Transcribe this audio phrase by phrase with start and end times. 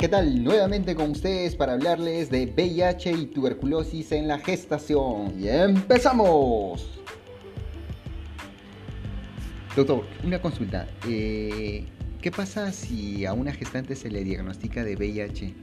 [0.00, 0.42] ¿Qué tal?
[0.42, 5.40] Nuevamente con ustedes para hablarles de VIH y tuberculosis en la gestación.
[5.40, 6.98] Y empezamos.
[9.76, 10.88] Doctor, una consulta.
[11.08, 11.84] Eh,
[12.20, 15.54] ¿Qué pasa si a una gestante se le diagnostica de VIH?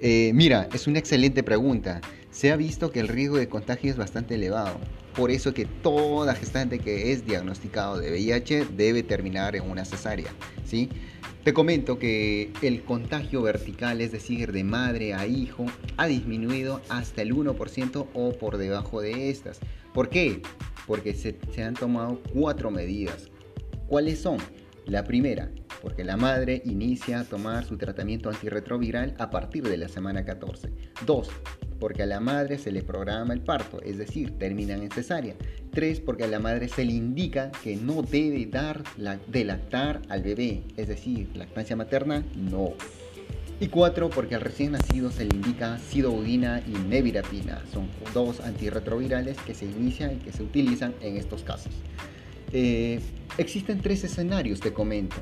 [0.00, 2.00] Eh, mira, es una excelente pregunta.
[2.32, 4.80] Se ha visto que el riesgo de contagio es bastante elevado.
[5.14, 10.30] Por eso que toda gestante que es diagnosticado de VIH debe terminar en una cesárea.
[10.64, 10.90] ¿sí?
[11.46, 17.22] Te comento que el contagio vertical, es decir, de madre a hijo, ha disminuido hasta
[17.22, 19.60] el 1% o por debajo de estas.
[19.94, 20.42] ¿Por qué?
[20.88, 23.30] Porque se, se han tomado cuatro medidas.
[23.86, 24.38] ¿Cuáles son?
[24.86, 29.88] La primera, porque la madre inicia a tomar su tratamiento antirretroviral a partir de la
[29.88, 30.72] semana 14.
[31.06, 31.28] Dos,
[31.78, 35.34] porque a la madre se le programa el parto, es decir, terminan en cesárea.
[35.72, 39.18] Tres, porque a la madre se le indica que no debe dar la,
[40.08, 42.74] al bebé, es decir, lactancia materna, no.
[43.58, 47.62] Y cuatro, porque al recién nacido se le indica sidobudina y nevirapina.
[47.72, 51.72] Son dos antirretrovirales que se inician y que se utilizan en estos casos.
[52.52, 53.00] Eh,
[53.38, 55.16] existen tres escenarios, te comento.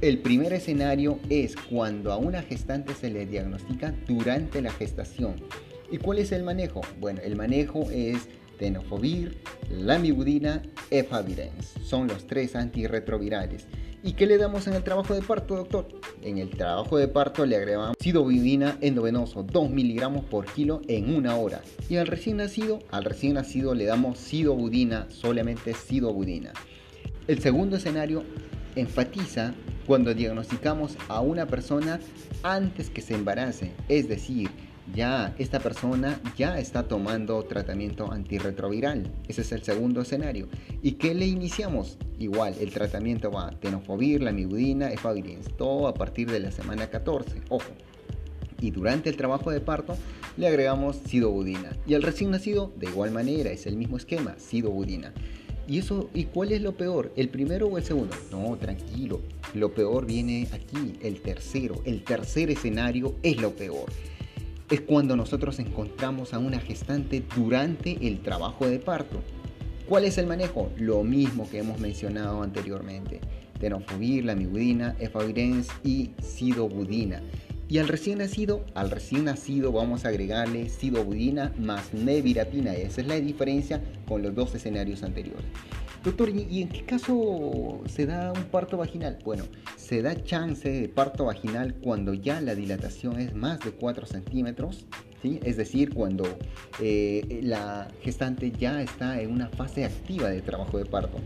[0.00, 5.34] El primer escenario es cuando a una gestante se le diagnostica durante la gestación.
[5.90, 6.82] ¿Y cuál es el manejo?
[7.00, 9.38] Bueno, el manejo es tenofovir,
[9.70, 11.74] lamivudina, efavirenz.
[11.82, 13.66] Son los tres antirretrovirales.
[14.02, 15.88] ¿Y qué le damos en el trabajo de parto, doctor?
[16.22, 21.36] En el trabajo de parto le agregamos sidobudina endovenoso, 2 miligramos por kilo en una
[21.36, 21.62] hora.
[21.88, 26.52] Y al recién nacido, al recién nacido le damos sidobudina, solamente sidobudina.
[27.26, 28.24] El segundo escenario
[28.76, 29.54] enfatiza
[29.86, 31.98] cuando diagnosticamos a una persona
[32.42, 34.50] antes que se embarace, es decir,
[34.94, 39.10] ya esta persona ya está tomando tratamiento antirretroviral.
[39.28, 40.48] Ese es el segundo escenario.
[40.82, 41.98] ¿Y qué le iniciamos?
[42.18, 47.42] Igual, el tratamiento va tenofovir, lamivudina, efavirenz, todo a partir de la semana 14.
[47.48, 47.70] Ojo.
[48.60, 49.96] Y durante el trabajo de parto
[50.36, 51.76] le agregamos sidobudina.
[51.86, 55.12] Y al recién nacido, de igual manera, es el mismo esquema, sidobudina.
[55.68, 57.12] ¿Y eso y cuál es lo peor?
[57.14, 58.16] ¿El primero o el segundo?
[58.32, 59.20] No, tranquilo.
[59.54, 61.82] Lo peor viene aquí, el tercero.
[61.84, 63.86] El tercer escenario es lo peor
[64.70, 69.20] es cuando nosotros encontramos a una gestante durante el trabajo de parto.
[69.88, 70.70] ¿Cuál es el manejo?
[70.76, 73.20] Lo mismo que hemos mencionado anteriormente.
[73.58, 77.22] Tenofovir, lamivudina, efavirenz y sidobudina.
[77.68, 82.74] Y al recién nacido, al recién nacido vamos a agregarle sidobudina más nevirapina.
[82.74, 85.44] Esa es la diferencia con los dos escenarios anteriores.
[86.02, 89.18] Doctor, ¿y en qué caso se da un parto vaginal?
[89.24, 89.44] Bueno,
[89.76, 94.86] se da chance de parto vaginal cuando ya la dilatación es más de 4 centímetros,
[95.20, 95.40] ¿sí?
[95.42, 96.24] es decir, cuando
[96.80, 101.18] eh, la gestante ya está en una fase activa de trabajo de parto,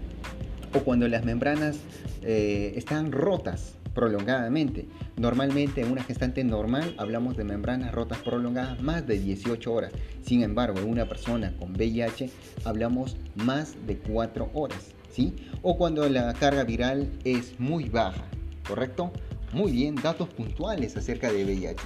[0.74, 1.78] o cuando las membranas
[2.22, 4.86] eh, están rotas, prolongadamente.
[5.16, 9.92] Normalmente en una gestante normal hablamos de membranas rotas prolongadas más de 18 horas.
[10.22, 12.30] Sin embargo, en una persona con VIH
[12.64, 14.94] hablamos más de 4 horas.
[15.10, 15.34] ¿sí?
[15.62, 18.24] O cuando la carga viral es muy baja.
[18.66, 19.12] ¿Correcto?
[19.52, 21.82] Muy bien, datos puntuales acerca de VIH.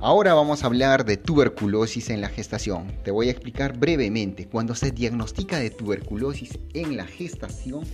[0.00, 2.86] Ahora vamos a hablar de tuberculosis en la gestación.
[3.02, 4.46] Te voy a explicar brevemente.
[4.46, 7.84] Cuando se diagnostica de tuberculosis en la gestación,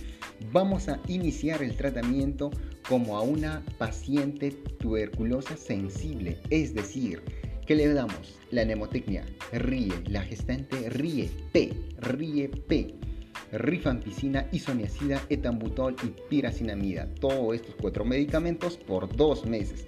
[0.51, 2.51] vamos a iniciar el tratamiento
[2.87, 7.21] como a una paciente tuberculosa sensible, es decir,
[7.65, 8.39] ¿qué le damos?
[8.51, 12.93] La nemotecnia, ríe, la gestante ríe, P, ríe, P,
[13.51, 17.07] rifampicina, isoniazida, etambutol y piracinamida.
[17.19, 19.87] Todos estos cuatro medicamentos por dos meses.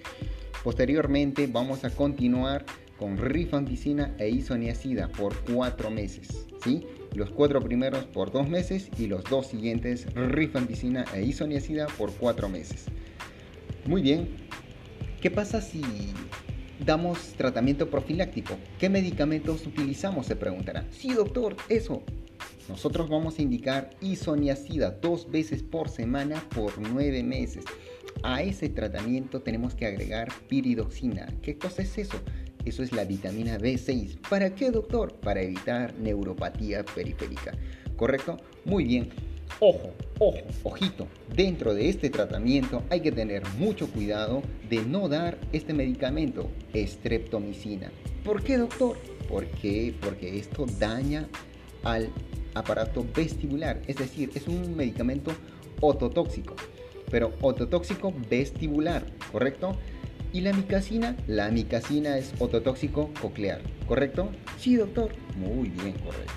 [0.64, 2.66] Posteriormente vamos a continuar
[2.98, 6.48] con rifampicina e isoniazida por cuatro meses.
[6.64, 6.86] ¿sí?
[7.14, 12.50] Los cuatro primeros por dos meses y los dos siguientes rifampicina e isoniazida por cuatro
[12.50, 12.86] meses.
[13.86, 14.28] Muy bien.
[15.22, 15.82] ¿Qué pasa si
[16.86, 18.56] damos tratamiento profiláctico?
[18.80, 20.28] ¿Qué medicamentos utilizamos?
[20.28, 20.86] Se preguntará.
[20.92, 22.04] Sí, doctor, eso.
[22.70, 27.64] Nosotros vamos a indicar isoniazida dos veces por semana por nueve meses.
[28.24, 31.28] A ese tratamiento tenemos que agregar piridoxina.
[31.42, 32.20] ¿Qué cosa es eso?
[32.68, 34.18] Eso es la vitamina B6.
[34.30, 35.14] ¿Para qué, doctor?
[35.14, 37.54] Para evitar neuropatía periférica.
[37.96, 38.38] ¿Correcto?
[38.66, 39.08] Muy bien.
[39.62, 41.08] Ojo, ojo, ojito.
[41.34, 47.90] Dentro de este tratamiento hay que tener mucho cuidado de no dar este medicamento, estreptomicina.
[48.26, 48.98] ¿Por qué, doctor?
[49.30, 49.96] ¿Por qué?
[50.02, 51.26] Porque esto daña
[51.84, 52.10] al
[52.54, 53.82] aparato vestibular.
[53.88, 55.32] Es decir, es un medicamento
[55.80, 56.54] ototóxico
[57.10, 59.78] pero ototóxico vestibular, ¿correcto?
[60.34, 64.32] Y la micacina, la micacina es ototóxico coclear, ¿correcto?
[64.58, 65.14] Sí, doctor.
[65.36, 66.34] Muy bien, correcto.